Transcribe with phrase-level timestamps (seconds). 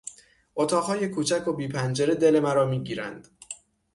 [0.55, 3.27] اتاقهای کوچک و بی پنجره دل مرا میگیرند.